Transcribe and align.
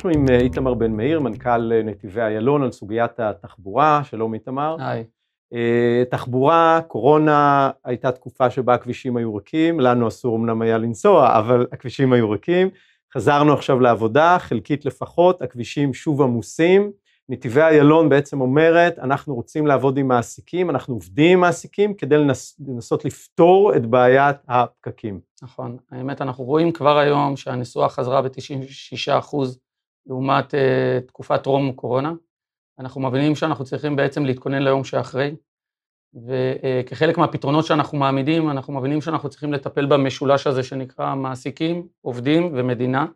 אנחנו 0.00 0.20
עם 0.20 0.28
אה, 0.28 0.38
איתמר 0.38 0.74
בן 0.74 0.92
מאיר, 0.92 1.20
מנכ"ל 1.20 1.72
אה, 1.72 1.82
נתיבי 1.82 2.20
איילון, 2.20 2.62
על 2.62 2.72
סוגיית 2.72 3.20
התחבורה. 3.20 4.00
שלום 4.04 4.34
איתמר. 4.34 4.76
היי. 4.78 5.04
אה, 5.54 6.02
תחבורה, 6.10 6.80
קורונה, 6.88 7.70
הייתה 7.84 8.12
תקופה 8.12 8.50
שבה 8.50 8.74
הכבישים 8.74 9.16
היו 9.16 9.34
ריקים, 9.34 9.80
לנו 9.80 10.08
אסור 10.08 10.36
אמנם 10.36 10.62
היה 10.62 10.78
לנסוע, 10.78 11.38
אבל 11.38 11.66
הכבישים 11.72 12.12
היו 12.12 12.30
ריקים. 12.30 12.70
חזרנו 13.14 13.52
עכשיו 13.52 13.80
לעבודה, 13.80 14.36
חלקית 14.38 14.84
לפחות, 14.84 15.42
הכבישים 15.42 15.94
שוב 15.94 16.22
עמוסים. 16.22 16.92
נתיבי 17.28 17.62
איילון 17.62 18.08
בעצם 18.08 18.40
אומרת, 18.40 18.98
אנחנו 18.98 19.34
רוצים 19.34 19.66
לעבוד 19.66 19.98
עם 19.98 20.08
מעסיקים, 20.08 20.70
אנחנו 20.70 20.94
עובדים 20.94 21.32
עם 21.32 21.40
מעסיקים 21.40 21.94
כדי 21.94 22.16
לנס, 22.16 22.60
לנסות 22.68 23.04
לפתור 23.04 23.76
את 23.76 23.86
בעיית 23.86 24.36
הפקקים. 24.48 25.20
נכון, 25.42 25.76
האמת 25.90 26.22
אנחנו 26.22 26.44
רואים 26.44 26.72
כבר 26.72 26.98
היום 26.98 27.36
שהנסועה 27.36 27.88
חזרה 27.88 28.22
ב-96% 28.22 29.36
לעומת 30.06 30.54
uh, 30.54 31.06
תקופת 31.06 31.42
טרום 31.42 31.72
קורונה. 31.72 32.12
אנחנו 32.78 33.00
מבינים 33.00 33.34
שאנחנו 33.34 33.64
צריכים 33.64 33.96
בעצם 33.96 34.24
להתכונן 34.24 34.62
ליום 34.62 34.84
שאחרי, 34.84 35.36
וכחלק 36.26 37.16
uh, 37.16 37.20
מהפתרונות 37.20 37.66
שאנחנו 37.66 37.98
מעמידים, 37.98 38.50
אנחנו 38.50 38.72
מבינים 38.72 39.00
שאנחנו 39.00 39.28
צריכים 39.28 39.52
לטפל 39.52 39.86
במשולש 39.86 40.46
הזה 40.46 40.62
שנקרא 40.62 41.14
מעסיקים, 41.14 41.86
עובדים 42.00 42.52
ומדינה, 42.54 43.06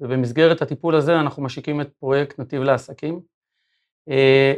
ובמסגרת 0.00 0.62
הטיפול 0.62 0.94
הזה 0.94 1.20
אנחנו 1.20 1.42
משיקים 1.42 1.80
את 1.80 1.90
פרויקט 1.98 2.38
נתיב 2.38 2.62
לעסקים. 2.62 3.20
אה, 4.08 4.54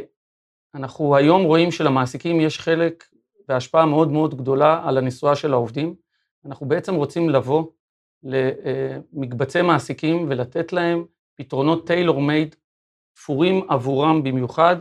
אנחנו 0.75 1.15
היום 1.15 1.43
רואים 1.43 1.71
שלמעסיקים 1.71 2.39
יש 2.39 2.59
חלק 2.59 3.03
והשפעה 3.49 3.85
מאוד 3.85 4.11
מאוד 4.11 4.35
גדולה 4.35 4.81
על 4.85 4.97
הנסועה 4.97 5.35
של 5.35 5.53
העובדים. 5.53 5.95
אנחנו 6.45 6.67
בעצם 6.67 6.95
רוצים 6.95 7.29
לבוא 7.29 7.65
למקבצי 8.23 9.61
מעסיקים 9.61 10.25
ולתת 10.29 10.73
להם 10.73 11.05
פתרונות 11.35 11.87
טיילור 11.87 12.21
מייד, 12.21 12.55
תפורים 13.15 13.65
עבורם 13.69 14.23
במיוחד. 14.23 14.75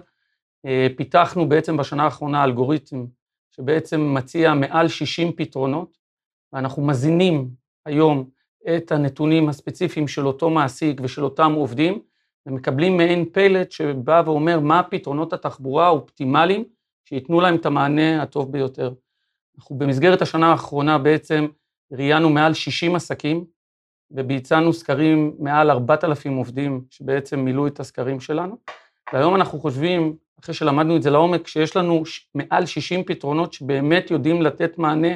אה, 0.66 0.86
פיתחנו 0.96 1.48
בעצם 1.48 1.76
בשנה 1.76 2.04
האחרונה 2.04 2.44
אלגוריתם 2.44 3.06
שבעצם 3.50 4.14
מציע 4.14 4.54
מעל 4.54 4.88
60 4.88 5.32
פתרונות, 5.32 5.98
ואנחנו 6.52 6.86
מזינים 6.86 7.50
היום 7.86 8.30
את 8.76 8.92
הנתונים 8.92 9.48
הספציפיים 9.48 10.08
של 10.08 10.26
אותו 10.26 10.50
מעסיק 10.50 11.00
ושל 11.02 11.24
אותם 11.24 11.52
עובדים, 11.52 12.02
ומקבלים 12.46 12.96
מעין 12.96 13.24
פלט 13.32 13.70
שבא 13.70 14.22
ואומר 14.26 14.60
מה 14.60 14.82
פתרונות 14.82 15.32
התחבורה 15.32 15.86
האופטימליים 15.86 16.64
שייתנו 17.04 17.40
להם 17.40 17.54
את 17.54 17.66
המענה 17.66 18.22
הטוב 18.22 18.52
ביותר. 18.52 18.92
אנחנו 19.58 19.78
במסגרת 19.78 20.22
השנה 20.22 20.50
האחרונה 20.50 20.98
בעצם 20.98 21.46
ראיינו 21.92 22.30
מעל 22.30 22.54
60 22.54 22.94
עסקים 22.94 23.44
וביצענו 24.16 24.72
סקרים 24.72 25.34
מעל 25.38 25.70
4,000 25.70 26.36
עובדים 26.36 26.80
שבעצם 26.90 27.40
מילאו 27.40 27.66
את 27.66 27.80
הסקרים 27.80 28.20
שלנו. 28.20 28.56
והיום 29.12 29.34
אנחנו 29.34 29.60
חושבים, 29.60 30.16
אחרי 30.40 30.54
שלמדנו 30.54 30.96
את 30.96 31.02
זה 31.02 31.10
לעומק, 31.10 31.46
שיש 31.46 31.76
לנו 31.76 32.02
מעל 32.34 32.66
60 32.66 33.04
פתרונות 33.04 33.52
שבאמת 33.52 34.10
יודעים 34.10 34.42
לתת 34.42 34.78
מענה 34.78 35.12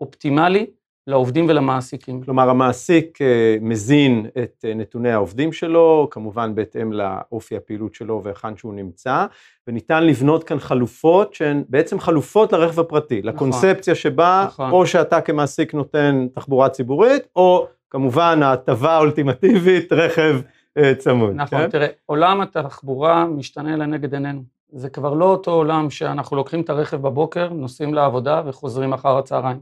אופטימלי 0.00 0.66
לעובדים 1.08 1.46
ולמעסיקים. 1.48 2.22
כלומר, 2.22 2.50
המעסיק 2.50 3.22
אה, 3.22 3.56
מזין 3.60 4.26
את 4.42 4.64
אה, 4.68 4.74
נתוני 4.74 5.12
העובדים 5.12 5.52
שלו, 5.52 6.08
כמובן 6.10 6.54
בהתאם 6.54 6.92
לאופי 6.92 7.56
הפעילות 7.56 7.94
שלו 7.94 8.20
והיכן 8.24 8.56
שהוא 8.56 8.74
נמצא, 8.74 9.26
וניתן 9.66 10.04
לבנות 10.04 10.44
כאן 10.44 10.58
חלופות 10.58 11.34
שהן 11.34 11.64
בעצם 11.68 12.00
חלופות 12.00 12.52
לרכב 12.52 12.80
הפרטי, 12.80 13.18
נכון, 13.18 13.28
לקונספציה 13.28 13.94
שבה 13.94 14.44
נכון. 14.46 14.70
או 14.70 14.86
שאתה 14.86 15.20
כמעסיק 15.20 15.74
נותן 15.74 16.26
תחבורה 16.34 16.68
ציבורית, 16.68 17.22
או 17.36 17.66
כמובן 17.90 18.42
ההטבה 18.42 18.92
האולטימטיבית, 18.92 19.92
רכב 19.92 20.40
אה, 20.78 20.94
צמוד. 20.94 21.34
נכון, 21.34 21.58
כן? 21.58 21.70
תראה, 21.70 21.86
עולם 22.06 22.40
התחבורה 22.40 23.24
משתנה 23.24 23.76
לנגד 23.76 24.14
עינינו. 24.14 24.42
זה 24.72 24.90
כבר 24.90 25.14
לא 25.14 25.24
אותו 25.24 25.50
עולם 25.50 25.90
שאנחנו 25.90 26.36
לוקחים 26.36 26.60
את 26.60 26.70
הרכב 26.70 26.96
בבוקר, 26.96 27.48
נוסעים 27.48 27.94
לעבודה 27.94 28.42
וחוזרים 28.46 28.92
אחר 28.92 29.18
הצהריים. 29.18 29.60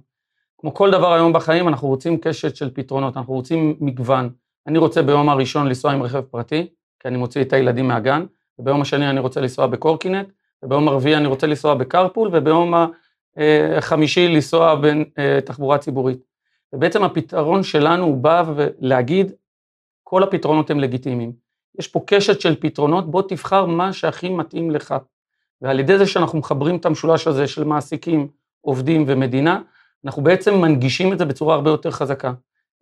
כמו 0.59 0.75
כל 0.75 0.91
דבר 0.91 1.13
היום 1.13 1.33
בחיים, 1.33 1.69
אנחנו 1.69 1.89
רוצים 1.89 2.19
קשת 2.19 2.57
של 2.57 2.71
פתרונות, 2.75 3.17
אנחנו 3.17 3.35
רוצים 3.35 3.77
מגוון. 3.81 4.31
אני 4.67 4.79
רוצה 4.79 5.03
ביום 5.03 5.29
הראשון 5.29 5.67
לנסוע 5.67 5.93
עם 5.93 6.03
רכב 6.03 6.21
פרטי, 6.21 6.67
כי 7.01 7.09
אני 7.09 7.17
מוציא 7.17 7.43
את 7.43 7.53
הילדים 7.53 7.89
מהגן, 7.89 8.25
וביום 8.59 8.81
השני 8.81 9.11
אני 9.11 9.21
רוצה 9.21 9.41
לנסוע 9.41 9.67
בקורקינט, 9.67 10.29
וביום 10.63 10.89
הרביעי 10.89 11.17
אני 11.17 11.27
רוצה 11.27 11.47
לנסוע 11.47 11.75
בקרפול, 11.75 12.31
וביום 12.33 12.75
החמישי 13.77 14.29
לנסוע 14.29 14.81
בתחבורה 15.17 15.77
אה, 15.77 15.81
ציבורית. 15.81 16.19
ובעצם 16.73 17.05
הפתרון 17.05 17.63
שלנו 17.63 18.05
הוא 18.05 18.17
בא 18.17 18.45
להגיד, 18.79 19.33
כל 20.03 20.23
הפתרונות 20.23 20.71
הם 20.71 20.81
לגיטימיים. 20.81 21.33
יש 21.79 21.89
פה 21.89 22.01
קשת 22.07 22.41
של 22.41 22.61
פתרונות, 22.61 23.11
בוא 23.11 23.23
תבחר 23.29 23.67
מה 23.67 23.93
שהכי 23.93 24.29
מתאים 24.29 24.71
לך. 24.71 24.95
ועל 25.63 25.81
ידי 25.81 25.99
זה 25.99 26.07
שאנחנו 26.07 26.39
מחברים 26.39 26.77
את 26.77 26.87
המשולש 26.87 27.27
הזה 27.27 27.47
של 27.47 27.65
מעסיקים, 27.65 28.29
עובדים 28.61 29.05
ומדינה, 29.07 29.61
אנחנו 30.05 30.23
בעצם 30.23 30.55
מנגישים 30.55 31.13
את 31.13 31.19
זה 31.19 31.25
בצורה 31.25 31.55
הרבה 31.55 31.71
יותר 31.71 31.91
חזקה. 31.91 32.33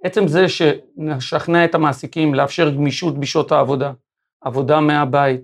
עצם 0.04 0.28
זה 0.28 0.46
שנשכנע 0.48 1.64
את 1.64 1.74
המעסיקים 1.74 2.34
לאפשר 2.34 2.70
גמישות 2.70 3.18
בשעות 3.18 3.52
העבודה, 3.52 3.92
עבודה 4.40 4.80
מהבית, 4.80 5.40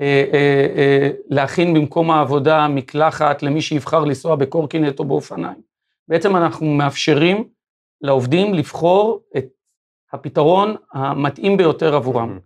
אה, 0.00 0.24
אה, 0.32 0.66
אה, 0.76 1.10
להכין 1.28 1.74
במקום 1.74 2.10
העבודה 2.10 2.68
מקלחת 2.68 3.42
למי 3.42 3.60
שיבחר 3.60 4.04
לנסוע 4.04 4.36
בקורקינט 4.36 4.98
או 4.98 5.04
באופניים. 5.04 5.60
בעצם 6.08 6.36
אנחנו 6.36 6.66
מאפשרים 6.66 7.44
לעובדים 8.02 8.54
לבחור 8.54 9.20
את 9.36 9.44
הפתרון 10.12 10.76
המתאים 10.92 11.56
ביותר 11.56 11.94
עבורם. 11.94 12.38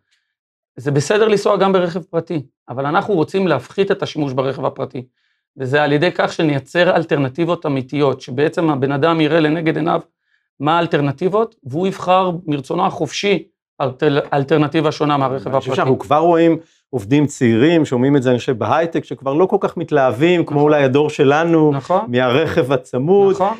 זה 0.76 0.90
בסדר 0.90 1.28
לנסוע 1.28 1.56
גם 1.56 1.72
ברכב 1.72 2.02
פרטי, 2.02 2.42
אבל 2.68 2.86
אנחנו 2.86 3.14
רוצים 3.14 3.48
להפחית 3.48 3.90
את 3.90 4.02
השימוש 4.02 4.32
ברכב 4.32 4.64
הפרטי. 4.64 5.06
וזה 5.56 5.82
על 5.82 5.92
ידי 5.92 6.10
כך 6.14 6.32
שנייצר 6.32 6.96
אלטרנטיבות 6.96 7.66
אמיתיות, 7.66 8.20
שבעצם 8.20 8.70
הבן 8.70 8.92
אדם 8.92 9.20
יראה 9.20 9.40
לנגד 9.40 9.76
עיניו 9.76 10.00
מה 10.60 10.76
האלטרנטיבות, 10.76 11.54
והוא 11.64 11.86
יבחר 11.86 12.30
מרצונו 12.46 12.86
החופשי 12.86 13.48
אלטר, 13.80 14.18
אלטרנטיבה 14.32 14.92
שונה 14.92 15.16
מהרכב 15.16 15.36
הפרטי. 15.36 15.56
אני 15.56 15.60
חושב 15.60 15.74
שאנחנו 15.74 15.98
כבר 15.98 16.18
רואים 16.18 16.58
עובדים 16.96 17.26
צעירים, 17.26 17.84
שומעים 17.84 18.16
את 18.16 18.22
זה 18.22 18.30
אני 18.30 18.38
חושב 18.38 18.58
בהייטק, 18.58 19.04
שכבר 19.04 19.34
לא 19.34 19.46
כל 19.46 19.56
כך 19.60 19.76
מתלהבים, 19.76 20.40
נכון. 20.40 20.54
כמו 20.54 20.62
אולי 20.62 20.82
הדור 20.82 21.10
שלנו, 21.10 21.72
נכון. 21.74 22.04
מהרכב 22.08 22.72
הצמוד. 22.72 23.34
נכון. 23.34 23.56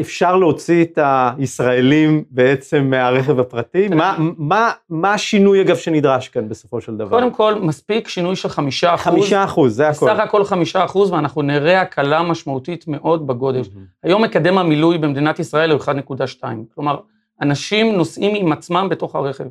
אפשר 0.00 0.36
להוציא 0.36 0.84
את 0.84 0.98
הישראלים 1.02 2.24
בעצם 2.30 2.90
מהרכב 2.90 3.40
הפרטי? 3.40 3.88
מה, 3.88 4.16
מה, 4.18 4.70
מה 4.90 5.14
השינוי 5.14 5.60
אגב 5.60 5.76
שנדרש 5.76 6.28
כאן 6.28 6.48
בסופו 6.48 6.80
של 6.80 6.96
דבר? 6.96 7.18
קודם 7.18 7.30
כל, 7.30 7.54
מספיק 7.54 8.08
שינוי 8.08 8.36
של 8.36 8.48
חמישה 8.48 8.94
אחוז. 8.94 9.14
חמישה 9.14 9.44
אחוז, 9.44 9.74
זה 9.74 9.88
הכל. 9.88 10.06
בסך 10.06 10.18
הכל 10.18 10.44
חמישה 10.44 10.84
אחוז, 10.84 11.10
ואנחנו 11.10 11.42
נראה 11.42 11.80
הקלה 11.80 12.22
משמעותית 12.22 12.84
מאוד 12.88 13.26
בגודל. 13.26 13.60
Mm-hmm. 13.60 14.02
היום 14.02 14.24
מקדם 14.24 14.58
המילוי 14.58 14.98
במדינת 14.98 15.38
ישראל 15.38 15.70
הוא 15.70 15.80
1.2. 15.80 16.42
כלומר, 16.74 16.96
אנשים 17.42 17.96
נוסעים 17.96 18.34
עם 18.34 18.52
עצמם 18.52 18.88
בתוך 18.90 19.16
הרכב. 19.16 19.44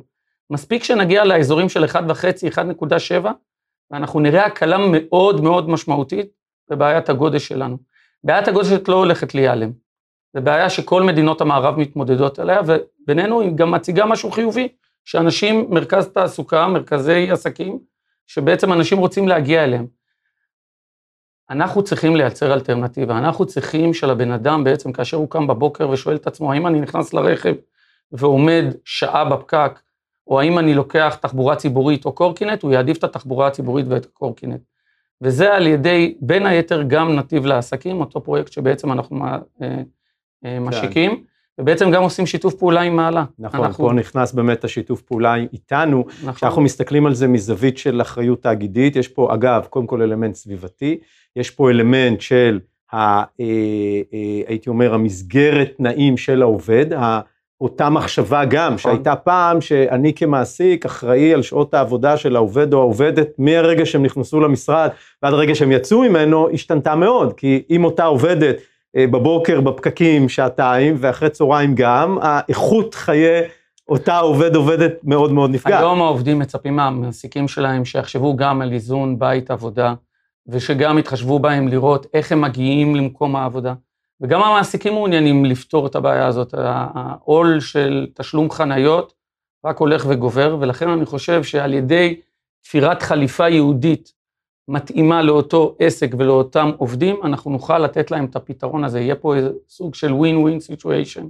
מספיק 0.50 0.84
שנגיע 0.84 1.24
לאזורים 1.24 1.68
של 1.68 1.84
1.5, 1.84 1.94
1.7, 3.22 3.28
ואנחנו 3.90 4.20
נראה 4.20 4.46
הקלה 4.46 4.78
מאוד 4.92 5.40
מאוד 5.40 5.70
משמעותית 5.70 6.26
בבעיית 6.70 7.08
הגודש 7.08 7.48
שלנו. 7.48 7.78
בעיית 8.24 8.48
הגודש 8.48 8.68
לא 8.88 8.96
הולכת 8.96 9.34
להיעלם. 9.34 9.72
זו 10.34 10.42
בעיה 10.42 10.70
שכל 10.70 11.02
מדינות 11.02 11.40
המערב 11.40 11.78
מתמודדות 11.78 12.38
עליה, 12.38 12.60
ובינינו 12.66 13.40
היא 13.40 13.52
גם 13.54 13.70
מציגה 13.70 14.06
משהו 14.06 14.30
חיובי, 14.30 14.68
שאנשים, 15.04 15.66
מרכז 15.70 16.08
תעסוקה, 16.08 16.68
מרכזי 16.68 17.30
עסקים, 17.30 17.78
שבעצם 18.26 18.72
אנשים 18.72 18.98
רוצים 18.98 19.28
להגיע 19.28 19.64
אליהם. 19.64 19.86
אנחנו 21.50 21.82
צריכים 21.82 22.16
לייצר 22.16 22.54
אלטרנטיבה, 22.54 23.18
אנחנו 23.18 23.46
צריכים 23.46 23.94
שלבן 23.94 24.32
אדם 24.32 24.64
בעצם, 24.64 24.92
כאשר 24.92 25.16
הוא 25.16 25.30
קם 25.30 25.46
בבוקר 25.46 25.90
ושואל 25.90 26.16
את 26.16 26.26
עצמו, 26.26 26.52
האם 26.52 26.66
אני 26.66 26.80
נכנס 26.80 27.14
לרכב 27.14 27.54
ועומד 28.12 28.64
שעה 28.84 29.24
בפקק, 29.24 29.80
או 30.28 30.40
האם 30.40 30.58
אני 30.58 30.74
לוקח 30.74 31.18
תחבורה 31.20 31.56
ציבורית 31.56 32.04
או 32.04 32.12
קורקינט, 32.12 32.62
הוא 32.62 32.72
יעדיף 32.72 32.98
את 32.98 33.04
התחבורה 33.04 33.46
הציבורית 33.46 33.86
ואת 33.88 34.04
הקורקינט. 34.04 34.60
וזה 35.22 35.54
על 35.54 35.66
ידי, 35.66 36.14
בין 36.20 36.46
היתר, 36.46 36.82
גם 36.82 37.16
נתיב 37.16 37.46
לעסקים, 37.46 38.00
אותו 38.00 38.24
פרויקט 38.24 38.52
שבעצם 38.52 38.92
אנחנו 38.92 39.24
אה, 39.24 39.38
אה, 39.62 39.82
כן. 40.42 40.62
משיקים. 40.62 41.24
ובעצם 41.58 41.90
גם 41.90 42.02
עושים 42.02 42.26
שיתוף 42.26 42.54
פעולה 42.54 42.80
עם 42.80 42.96
מעלה. 42.96 43.24
נכון, 43.38 43.64
אנחנו... 43.64 43.86
פה 43.86 43.92
נכנס 43.92 44.32
באמת 44.32 44.64
השיתוף 44.64 45.02
פעולה 45.02 45.34
איתנו, 45.52 46.04
נכון. 46.20 46.32
כשאנחנו 46.32 46.62
מסתכלים 46.62 47.06
על 47.06 47.14
זה 47.14 47.28
מזווית 47.28 47.78
של 47.78 48.00
אחריות 48.00 48.42
תאגידית, 48.42 48.96
יש 48.96 49.08
פה 49.08 49.34
אגב, 49.34 49.66
קודם 49.70 49.86
כל 49.86 50.02
אלמנט 50.02 50.34
סביבתי, 50.34 50.98
יש 51.36 51.50
פה 51.50 51.70
אלמנט 51.70 52.20
של, 52.20 52.60
ה, 52.92 52.96
אה, 52.96 53.24
אה, 53.40 54.42
הייתי 54.46 54.70
אומר, 54.70 54.94
המסגרת 54.94 55.70
תנאים 55.76 56.16
של 56.16 56.42
העובד, 56.42 56.86
אותה 57.60 57.90
מחשבה 57.90 58.44
גם, 58.44 58.74
נכון. 58.74 58.78
שהייתה 58.78 59.16
פעם 59.16 59.60
שאני 59.60 60.14
כמעסיק 60.14 60.84
אחראי 60.84 61.34
על 61.34 61.42
שעות 61.42 61.74
העבודה 61.74 62.16
של 62.16 62.36
העובד 62.36 62.72
או 62.72 62.78
העובדת 62.78 63.28
מהרגע 63.38 63.86
שהם 63.86 64.02
נכנסו 64.02 64.40
למשרד 64.40 64.88
ועד 65.22 65.32
הרגע 65.32 65.54
שהם 65.54 65.72
יצאו 65.72 66.02
ממנו, 66.02 66.48
השתנתה 66.52 66.94
מאוד, 66.94 67.32
כי 67.32 67.62
אם 67.70 67.84
אותה 67.84 68.04
עובדת 68.04 68.56
אה, 68.96 69.06
בבוקר 69.06 69.60
בפקקים 69.60 70.28
שעתיים 70.28 70.96
ואחרי 70.98 71.30
צהריים 71.30 71.74
גם, 71.74 72.18
האיכות 72.22 72.94
חיי 72.94 73.42
אותה 73.88 74.18
עובד 74.18 74.56
עובדת 74.56 74.92
מאוד 75.04 75.32
מאוד 75.32 75.50
נפגעת. 75.50 75.80
היום 75.80 76.02
העובדים 76.02 76.38
מצפים 76.38 76.76
מהמעסיקים 76.76 77.48
שלהם 77.48 77.84
שיחשבו 77.84 78.36
גם 78.36 78.60
על 78.62 78.72
איזון 78.72 79.18
בית 79.18 79.50
עבודה, 79.50 79.94
ושגם 80.46 80.98
יתחשבו 80.98 81.38
בהם 81.38 81.68
לראות 81.68 82.06
איך 82.14 82.32
הם 82.32 82.40
מגיעים 82.40 82.96
למקום 82.96 83.36
העבודה. 83.36 83.74
וגם 84.20 84.42
המעסיקים 84.42 84.92
מעוניינים 84.92 85.44
לפתור 85.44 85.86
את 85.86 85.94
הבעיה 85.94 86.26
הזאת. 86.26 86.54
העול 86.58 87.60
של 87.60 88.06
תשלום 88.14 88.50
חניות 88.50 89.14
רק 89.64 89.78
הולך 89.78 90.06
וגובר, 90.08 90.56
ולכן 90.60 90.88
אני 90.88 91.06
חושב 91.06 91.42
שעל 91.42 91.74
ידי 91.74 92.20
תפירת 92.62 93.02
חליפה 93.02 93.48
יהודית 93.48 94.12
מתאימה 94.68 95.22
לאותו 95.22 95.76
עסק 95.78 96.10
ולאותם 96.18 96.70
עובדים, 96.76 97.16
אנחנו 97.24 97.50
נוכל 97.50 97.78
לתת 97.78 98.10
להם 98.10 98.24
את 98.24 98.36
הפתרון 98.36 98.84
הזה. 98.84 99.00
יהיה 99.00 99.14
פה 99.14 99.36
איזה 99.36 99.50
סוג 99.68 99.94
של 99.94 100.12
win-win 100.12 100.72
situation. 100.72 101.24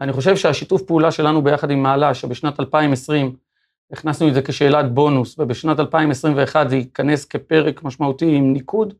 אני 0.00 0.12
חושב 0.12 0.36
שהשיתוף 0.36 0.82
פעולה 0.82 1.10
שלנו 1.10 1.42
ביחד 1.42 1.70
עם 1.70 1.82
מעלה, 1.82 2.14
שבשנת 2.14 2.60
2020 2.60 3.36
הכנסנו 3.92 4.28
את 4.28 4.34
זה 4.34 4.42
כשאלת 4.42 4.94
בונוס, 4.94 5.38
ובשנת 5.38 5.80
2021 5.80 6.70
זה 6.70 6.76
ייכנס 6.76 7.24
כפרק 7.24 7.82
משמעותי 7.82 8.34
עם 8.34 8.52
ניקוד, 8.52 8.94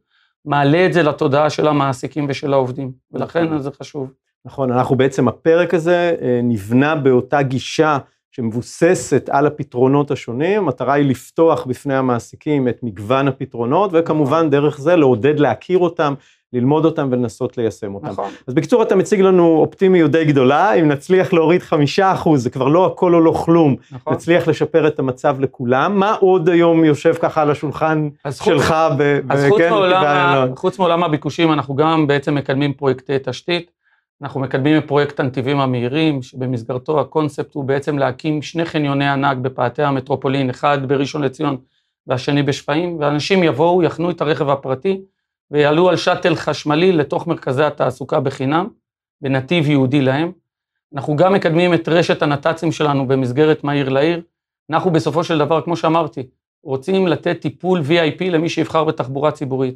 מעלה 0.47 0.87
את 0.87 0.93
זה 0.93 1.03
לתודעה 1.03 1.51
של 1.51 1.69
המעסיקים 1.69 2.27
ושל 2.29 2.53
העובדים, 2.53 2.93
ולכן 3.13 3.45
נכון. 3.45 3.59
זה 3.59 3.71
חשוב. 3.71 4.11
נכון, 4.45 4.73
אנחנו 4.73 4.97
בעצם, 4.97 5.29
הפרק 5.29 5.75
הזה 5.75 6.17
אה, 6.23 6.41
נבנה 6.43 6.95
באותה 6.95 7.43
גישה 7.43 7.99
שמבוססת 8.31 9.29
על 9.33 9.47
הפתרונות 9.47 10.11
השונים, 10.11 10.63
המטרה 10.63 10.95
היא 10.95 11.11
לפתוח 11.11 11.65
בפני 11.67 11.95
המעסיקים 11.95 12.69
את 12.69 12.79
מגוון 12.83 13.29
הפתרונות, 13.29 13.91
וכמובן 13.95 14.39
נכון. 14.39 14.51
דרך 14.51 14.81
זה 14.81 14.97
לעודד 14.97 15.41
להכיר 15.41 15.79
אותם, 15.79 16.15
ללמוד 16.57 16.85
אותם 16.85 17.09
ולנסות 17.11 17.59
ליישם 17.59 17.95
אותם. 17.95 18.07
נכון. 18.07 18.31
אז 18.47 18.55
בקיצור, 18.55 18.83
אתה 18.83 18.97
מציג 18.97 19.21
לנו 19.21 19.59
אופטימיות 19.59 20.11
די 20.11 20.25
גדולה, 20.25 20.75
אם 20.75 20.89
נצליח 20.89 21.33
להוריד 21.33 21.63
חמישה 21.63 22.13
אחוז, 22.13 22.43
זה 22.43 22.51
כבר 22.51 22.69
לא 22.69 22.87
הכל 22.87 23.15
או 23.15 23.21
לא 23.21 23.31
כלום, 23.31 23.77
נכון. 23.93 24.13
נצליח 24.13 24.49
לשפר 24.49 24.87
את 24.87 24.99
המצב 24.99 25.37
לכולם. 25.41 25.99
מה 25.99 26.15
עוד 26.21 26.49
היום 26.49 26.85
יושב 26.85 27.15
ככה 27.15 27.43
על 27.43 27.51
השולחן 27.51 28.09
שלך? 28.31 28.75
ב- 28.99 29.21
אז 29.29 29.45
ב- 29.45 29.49
חוץ, 29.49 29.59
כן, 29.59 29.71
מעולם, 29.71 30.57
חוץ 30.57 30.79
מעולם 30.79 31.05
הביקושים, 31.05 31.53
אנחנו 31.53 31.75
גם 31.75 32.07
בעצם 32.07 32.35
מקדמים 32.35 32.73
פרויקטי 32.73 33.17
תשתית. 33.25 33.77
אנחנו 34.23 34.41
מקדמים 34.41 34.79
את 34.79 34.89
פרויקט 34.89 35.21
הנתיבים 35.21 35.61
המהירים, 35.61 36.23
שבמסגרתו 36.23 37.01
הקונספט 37.01 37.55
הוא 37.55 37.65
בעצם 37.65 37.99
להקים 37.99 38.43
שני 38.43 38.65
חניוני 38.65 39.09
ענק 39.09 39.37
בפאתי 39.37 39.83
המטרופולין, 39.83 40.51
אחד 40.51 40.79
בראשון 40.89 41.23
לציון 41.23 41.57
והשני 42.07 42.43
בשפיים, 42.43 42.97
ואנשים 43.01 43.43
יבואו, 43.43 43.83
יחנו 43.83 44.11
את 44.11 44.21
הרכב 44.21 44.49
הפרטי, 44.49 45.01
ויעלו 45.51 45.89
על 45.89 45.97
שאטל 45.97 46.35
חשמלי 46.35 46.93
לתוך 46.93 47.27
מרכזי 47.27 47.63
התעסוקה 47.63 48.21
בחינם, 48.21 48.69
בנתיב 49.21 49.69
ייעודי 49.69 50.01
להם. 50.01 50.33
אנחנו 50.95 51.17
גם 51.17 51.33
מקדמים 51.33 51.75
את 51.75 51.89
רשת 51.89 52.23
הנת"צים 52.23 52.73
שלנו 52.73 53.09
במסגרת 53.09 53.65
מהיר 53.65 53.89
לעיר. 53.89 54.23
אנחנו 54.71 54.91
בסופו 54.91 55.25
של 55.25 55.39
דבר, 55.39 55.61
כמו 55.61 55.77
שאמרתי, 55.77 56.27
רוצים 56.63 57.07
לתת 57.07 57.41
טיפול 57.41 57.81
VIP 57.81 58.25
למי 58.25 58.49
שיבחר 58.49 58.85
בתחבורה 58.85 59.31
ציבורית. 59.31 59.75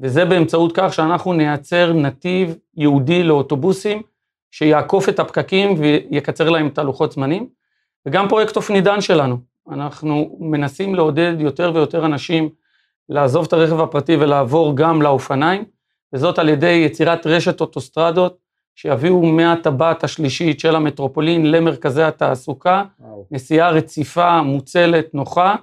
וזה 0.00 0.24
באמצעות 0.24 0.72
כך 0.74 0.94
שאנחנו 0.94 1.32
נייצר 1.32 1.92
נתיב 1.92 2.56
ייעודי 2.76 3.22
לאוטובוסים, 3.22 4.02
שיעקוף 4.50 5.08
את 5.08 5.20
הפקקים 5.20 5.74
ויקצר 5.78 6.50
להם 6.50 6.66
את 6.66 6.78
הלוחות 6.78 7.12
זמנים. 7.12 7.48
וגם 8.06 8.28
פרויקט 8.28 8.56
אופנידן 8.56 9.00
שלנו, 9.00 9.38
אנחנו 9.70 10.36
מנסים 10.40 10.94
לעודד 10.94 11.34
יותר 11.38 11.70
ויותר 11.74 12.06
אנשים 12.06 12.48
לעזוב 13.08 13.44
את 13.46 13.52
הרכב 13.52 13.80
הפרטי 13.80 14.16
ולעבור 14.16 14.76
גם 14.76 15.02
לאופניים, 15.02 15.64
וזאת 16.12 16.38
על 16.38 16.48
ידי 16.48 16.82
יצירת 16.86 17.26
רשת 17.26 17.60
אוטוסטרדות 17.60 18.38
שיביאו 18.74 19.22
מהטבעת 19.22 20.04
השלישית 20.04 20.60
של 20.60 20.76
המטרופולין 20.76 21.50
למרכזי 21.50 22.02
התעסוקה, 22.02 22.84
וואו. 23.00 23.26
נסיעה 23.30 23.70
רציפה, 23.70 24.42
מוצלת, 24.42 25.14
נוחה 25.14 25.56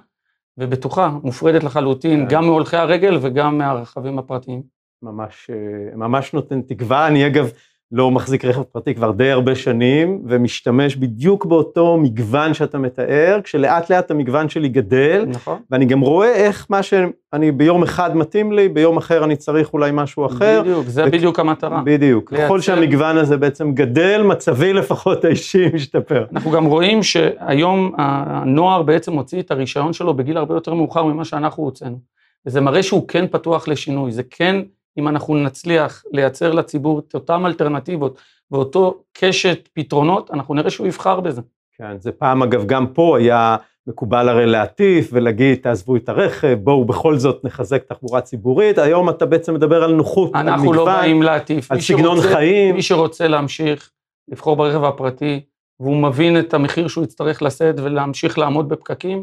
ובטוחה, 0.58 1.08
מופרדת 1.22 1.64
לחלוטין, 1.64 2.20
כן. 2.20 2.34
גם 2.34 2.44
מהולכי 2.44 2.76
הרגל 2.76 3.18
וגם 3.20 3.58
מהרכבים 3.58 4.18
הפרטיים. 4.18 4.62
ממש, 5.02 5.50
אה, 5.50 5.96
ממש 5.96 6.32
נותן 6.32 6.62
תקווה. 6.62 7.06
אני 7.06 7.26
אגב, 7.26 7.50
לא 7.92 8.10
מחזיק 8.10 8.44
רכב 8.44 8.62
פרטי 8.62 8.94
כבר 8.94 9.10
די 9.10 9.30
הרבה 9.30 9.54
שנים, 9.54 10.22
ומשתמש 10.26 10.96
בדיוק 10.96 11.46
באותו 11.46 11.96
מגוון 11.96 12.54
שאתה 12.54 12.78
מתאר, 12.78 13.40
כשלאט 13.44 13.90
לאט 13.90 14.10
המגוון 14.10 14.48
שלי 14.48 14.68
גדל, 14.68 15.24
נכון. 15.28 15.58
ואני 15.70 15.84
גם 15.84 16.00
רואה 16.00 16.32
איך 16.34 16.66
מה 16.70 16.82
שאני 16.82 17.52
ביום 17.52 17.82
אחד 17.82 18.16
מתאים 18.16 18.52
לי, 18.52 18.68
ביום 18.68 18.96
אחר 18.96 19.24
אני 19.24 19.36
צריך 19.36 19.72
אולי 19.72 19.90
משהו 19.94 20.26
אחר. 20.26 20.62
בדיוק, 20.62 20.86
זה 20.86 21.04
ו... 21.04 21.10
בדיוק 21.10 21.38
המטרה. 21.38 21.82
בדיוק, 21.84 22.32
לייצר... 22.32 22.46
ככל 22.46 22.60
שהמגוון 22.60 23.16
הזה 23.16 23.36
בעצם 23.36 23.72
גדל, 23.72 24.22
מצבי 24.22 24.72
לפחות 24.72 25.24
האישי 25.24 25.68
משתפר. 25.74 26.24
אנחנו 26.32 26.50
גם 26.50 26.64
רואים 26.64 27.02
שהיום 27.02 27.92
הנוער 27.98 28.82
בעצם 28.82 29.12
מוציא 29.12 29.40
את 29.40 29.50
הרישיון 29.50 29.92
שלו 29.92 30.14
בגיל 30.14 30.36
הרבה 30.36 30.54
יותר 30.54 30.74
מאוחר 30.74 31.04
ממה 31.04 31.24
שאנחנו 31.24 31.64
הוצאנו. 31.64 31.98
וזה 32.46 32.60
מראה 32.60 32.82
שהוא 32.82 33.08
כן 33.08 33.26
פתוח 33.30 33.68
לשינוי, 33.68 34.12
זה 34.12 34.22
כן 34.30 34.56
אם 34.98 35.08
אנחנו 35.08 35.34
נצליח 35.34 36.04
לייצר 36.12 36.52
לציבור 36.52 36.98
את 36.98 37.14
אותן 37.14 37.46
אלטרנטיבות 37.46 38.18
ואותו 38.50 39.02
קשת 39.12 39.68
פתרונות, 39.72 40.30
אנחנו 40.30 40.54
נראה 40.54 40.70
שהוא 40.70 40.86
יבחר 40.86 41.20
בזה. 41.20 41.40
כן, 41.78 41.98
זה 42.00 42.12
פעם 42.12 42.42
אגב, 42.42 42.66
גם 42.66 42.86
פה 42.86 43.18
היה 43.18 43.56
מקובל 43.86 44.28
הרי 44.28 44.46
להטיף 44.46 45.10
ולהגיד, 45.12 45.58
תעזבו 45.62 45.96
את 45.96 46.08
הרכב, 46.08 46.58
בואו 46.62 46.84
בכל 46.84 47.18
זאת 47.18 47.44
נחזק 47.44 47.82
תחבורה 47.84 48.20
ציבורית, 48.20 48.78
היום 48.78 49.08
אתה 49.08 49.26
בעצם 49.26 49.54
מדבר 49.54 49.84
על 49.84 49.94
נוחות, 49.94 50.30
על 50.34 50.42
מגוון, 50.42 50.54
אנחנו 50.54 50.72
לא 50.72 50.84
באים 50.84 51.22
להטיף. 51.22 51.72
על 51.72 51.80
סגנון 51.80 52.16
שרוצה, 52.16 52.34
חיים. 52.34 52.74
מי 52.74 52.82
שרוצה 52.82 53.28
להמשיך 53.28 53.90
לבחור 54.28 54.56
ברכב 54.56 54.84
הפרטי, 54.84 55.40
והוא 55.80 55.96
מבין 55.96 56.38
את 56.38 56.54
המחיר 56.54 56.88
שהוא 56.88 57.04
יצטרך 57.04 57.42
לשאת 57.42 57.80
ולהמשיך 57.80 58.38
לעמוד 58.38 58.68
בפקקים, 58.68 59.22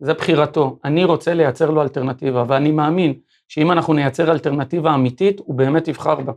זה 0.00 0.14
בחירתו. 0.14 0.78
אני 0.84 1.04
רוצה 1.04 1.34
לייצר 1.34 1.70
לו 1.70 1.82
אלטרנטיבה, 1.82 2.44
ואני 2.48 2.70
מאמין 2.70 3.14
שאם 3.48 3.72
אנחנו 3.72 3.94
נייצר 3.94 4.30
אלטרנטיבה 4.30 4.94
אמיתית, 4.94 5.40
הוא 5.44 5.54
באמת 5.54 5.88
יבחר 5.88 6.14
בה. 6.14 6.32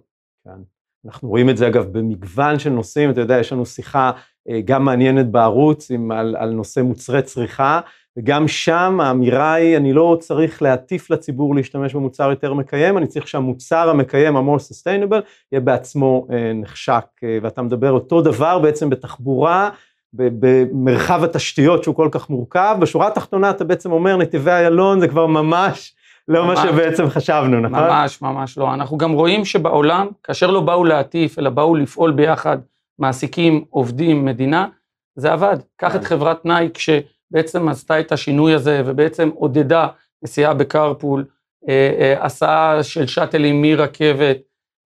כן. 0.45 0.61
אנחנו 1.05 1.29
רואים 1.29 1.49
את 1.49 1.57
זה 1.57 1.67
אגב 1.67 1.97
במגוון 1.97 2.59
של 2.59 2.69
נושאים, 2.69 3.09
אתה 3.09 3.21
יודע, 3.21 3.39
יש 3.39 3.53
לנו 3.53 3.65
שיחה 3.65 4.11
אה, 4.49 4.61
גם 4.65 4.85
מעניינת 4.85 5.31
בערוץ 5.31 5.91
עם, 5.91 6.11
על, 6.11 6.35
על 6.39 6.49
נושא 6.49 6.79
מוצרי 6.79 7.21
צריכה, 7.21 7.79
וגם 8.17 8.47
שם 8.47 8.99
האמירה 9.01 9.53
היא, 9.53 9.77
אני 9.77 9.93
לא 9.93 10.17
צריך 10.19 10.61
להטיף 10.61 11.09
לציבור 11.09 11.55
להשתמש 11.55 11.93
במוצר 11.93 12.29
יותר 12.29 12.53
מקיים, 12.53 12.97
אני 12.97 13.07
צריך 13.07 13.27
שהמוצר 13.27 13.89
המקיים, 13.89 14.37
ה-more 14.37 14.59
sustainable, 14.59 15.21
יהיה 15.51 15.61
בעצמו 15.61 16.27
אה, 16.31 16.53
נחשק, 16.53 17.05
אה, 17.23 17.37
ואתה 17.41 17.61
מדבר 17.61 17.91
אותו 17.91 18.21
דבר 18.21 18.59
בעצם 18.59 18.89
בתחבורה, 18.89 19.69
במרחב 20.13 21.23
התשתיות 21.23 21.83
שהוא 21.83 21.95
כל 21.95 22.09
כך 22.11 22.29
מורכב, 22.29 22.77
בשורה 22.79 23.07
התחתונה 23.07 23.49
אתה 23.49 23.63
בעצם 23.63 23.91
אומר 23.91 24.17
נתיבי 24.17 24.51
איילון 24.51 24.99
זה 24.99 25.07
כבר 25.07 25.27
ממש 25.27 25.95
לא 26.27 26.47
מה 26.47 26.55
שבעצם 26.55 27.09
חשבנו, 27.09 27.59
נכון? 27.59 27.83
ממש, 27.83 28.21
ממש 28.21 28.57
לא. 28.57 28.73
אנחנו 28.73 28.97
גם 28.97 29.11
רואים 29.11 29.45
שבעולם, 29.45 30.07
כאשר 30.23 30.51
לא 30.51 30.61
באו 30.61 30.83
להטיף, 30.83 31.39
אלא 31.39 31.49
באו 31.49 31.75
לפעול 31.75 32.11
ביחד, 32.11 32.57
מעסיקים, 32.99 33.65
עובדים, 33.69 34.25
מדינה, 34.25 34.67
זה 35.15 35.33
עבד. 35.33 35.57
קח 35.77 35.95
את 35.95 35.99
כן. 35.99 36.05
חברת 36.05 36.45
נייק, 36.45 36.77
שבעצם 36.77 37.69
עשתה 37.69 37.99
את 37.99 38.11
השינוי 38.11 38.53
הזה, 38.53 38.81
ובעצם 38.85 39.29
עודדה 39.35 39.87
נסיעה 40.23 40.53
בקרפול, 40.53 41.25
אה, 41.69 41.91
אה, 41.99 42.25
הסעה 42.25 42.83
של 42.83 43.07
שאטלים 43.07 43.61
מרכבת, 43.61 44.37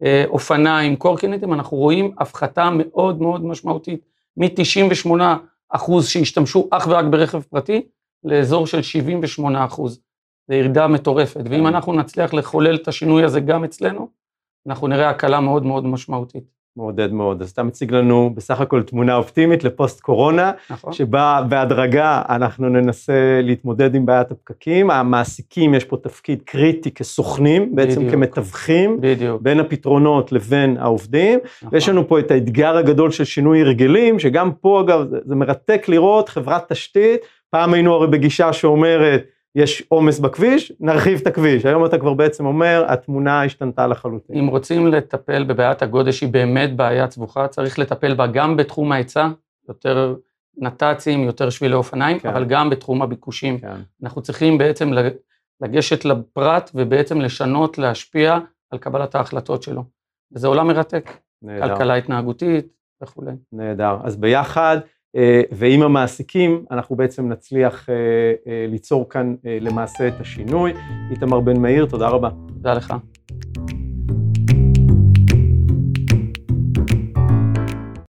אה, 0.03 0.23
אופניים, 0.27 0.95
קורקינטים, 0.95 1.53
אנחנו 1.53 1.77
רואים 1.77 2.11
הפחתה 2.17 2.69
מאוד 2.73 3.21
מאוד 3.21 3.45
משמעותית, 3.45 4.01
מ-98 4.37 5.09
אחוז 5.69 6.07
שהשתמשו 6.07 6.67
אך 6.71 6.87
ורק 6.87 7.05
ברכב 7.05 7.41
פרטי, 7.41 7.81
לאזור 8.23 8.67
של 8.67 8.81
78 8.81 9.65
אחוז. 9.65 9.99
זה 10.47 10.55
ירידה 10.55 10.87
מטורפת, 10.87 11.41
ואם 11.49 11.59
כן. 11.59 11.65
אנחנו 11.65 11.93
נצליח 11.93 12.33
לחולל 12.33 12.75
את 12.75 12.87
השינוי 12.87 13.23
הזה 13.23 13.39
גם 13.39 13.63
אצלנו, 13.63 14.07
אנחנו 14.67 14.87
נראה 14.87 15.09
הקלה 15.09 15.39
מאוד 15.39 15.65
מאוד 15.65 15.85
משמעותית. 15.85 16.55
מעודד 16.77 17.13
מאוד. 17.13 17.41
אז 17.41 17.49
אתה 17.49 17.63
מציג 17.63 17.91
לנו 17.91 18.31
בסך 18.35 18.61
הכל 18.61 18.83
תמונה 18.83 19.15
אופטימית 19.15 19.63
לפוסט 19.63 20.01
קורונה, 20.01 20.51
נכון. 20.69 20.93
שבה 20.93 21.41
בהדרגה 21.49 22.21
אנחנו 22.29 22.69
ננסה 22.69 23.39
להתמודד 23.43 23.95
עם 23.95 24.05
בעיית 24.05 24.31
הפקקים. 24.31 24.91
המעסיקים, 24.91 25.73
יש 25.73 25.83
פה 25.83 25.97
תפקיד 25.97 26.41
קריטי 26.41 26.91
כסוכנים, 26.91 27.75
בעצם 27.75 27.95
בדיוק. 27.95 28.11
כמתווכים, 28.11 28.97
בדיוק. 29.01 29.41
בין 29.41 29.59
הפתרונות 29.59 30.31
לבין 30.31 30.77
העובדים. 30.77 31.39
נכון. 31.57 31.69
ויש 31.71 31.89
לנו 31.89 32.07
פה 32.07 32.19
את 32.19 32.31
האתגר 32.31 32.77
הגדול 32.77 33.11
של 33.11 33.23
שינוי 33.23 33.61
הרגלים, 33.61 34.19
שגם 34.19 34.51
פה 34.51 34.81
אגב, 34.81 35.09
זה, 35.09 35.17
זה 35.25 35.35
מרתק 35.35 35.85
לראות 35.89 36.29
חברת 36.29 36.71
תשתית, 36.71 37.21
פעם 37.49 37.73
היינו 37.73 37.93
הרי 37.93 38.07
בגישה 38.07 38.53
שאומרת, 38.53 39.23
יש 39.55 39.83
עומס 39.89 40.19
בכביש, 40.19 40.71
נרחיב 40.79 41.19
את 41.21 41.27
הכביש. 41.27 41.65
היום 41.65 41.85
אתה 41.85 41.97
כבר 41.97 42.13
בעצם 42.13 42.45
אומר, 42.45 42.85
התמונה 42.87 43.43
השתנתה 43.43 43.87
לחלוטין. 43.87 44.37
אם 44.37 44.47
רוצים 44.47 44.87
לטפל 44.87 45.43
בבעיית 45.43 45.81
הגודש, 45.81 46.19
שהיא 46.19 46.29
באמת 46.29 46.75
בעיה 46.75 47.11
סבוכה, 47.11 47.47
צריך 47.47 47.79
לטפל 47.79 48.13
בה 48.13 48.27
גם 48.27 48.57
בתחום 48.57 48.91
ההיצע, 48.91 49.27
יותר 49.69 50.15
נת"צים, 50.57 51.23
יותר 51.23 51.49
שבילי 51.49 51.75
אופניים, 51.75 52.19
כן. 52.19 52.29
אבל 52.29 52.45
גם 52.45 52.69
בתחום 52.69 53.01
הביקושים. 53.01 53.59
כן. 53.59 53.75
אנחנו 54.03 54.21
צריכים 54.21 54.57
בעצם 54.57 54.91
לגשת 55.61 56.05
לפרט 56.05 56.71
ובעצם 56.75 57.21
לשנות, 57.21 57.77
להשפיע 57.77 58.39
על 58.71 58.79
קבלת 58.79 59.15
ההחלטות 59.15 59.63
שלו. 59.63 59.83
וזה 60.31 60.47
עולם 60.47 60.67
מרתק. 60.67 61.11
נהדר. 61.41 61.67
כלכלה 61.67 61.95
התנהגותית 61.95 62.67
וכולי. 63.03 63.31
נהדר. 63.51 63.97
אז 64.03 64.17
ביחד, 64.17 64.77
ועם 65.51 65.81
המעסיקים 65.81 66.65
אנחנו 66.71 66.95
בעצם 66.95 67.29
נצליח 67.29 67.89
ליצור 68.67 69.09
כאן 69.09 69.35
למעשה 69.61 70.07
את 70.07 70.19
השינוי. 70.19 70.73
איתמר 71.11 71.39
בן 71.39 71.59
מאיר, 71.61 71.85
תודה 71.85 72.07
רבה. 72.07 72.29
תודה 72.47 72.73
לך. 72.73 72.93